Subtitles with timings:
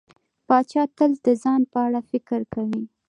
[0.47, 2.83] پاچا تل د ځان په اړه فکر کوي.